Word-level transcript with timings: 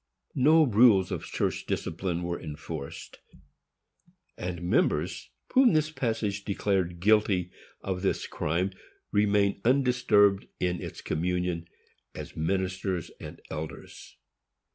No 0.33 0.63
rules 0.65 1.11
of 1.11 1.25
church 1.27 1.67
discipline 1.67 2.23
were 2.23 2.41
enforced, 2.41 3.19
and 4.35 4.63
members 4.63 5.29
whom 5.53 5.73
this 5.73 5.91
passage 5.91 6.43
declared 6.43 6.99
guilty 6.99 7.51
of 7.81 8.01
this 8.01 8.25
crime 8.25 8.71
remained 9.11 9.61
undisturbed 9.63 10.47
in 10.59 10.81
its 10.81 11.01
communion, 11.01 11.67
as 12.15 12.35
ministers 12.35 13.11
and 13.19 13.43
elders. 13.51 14.17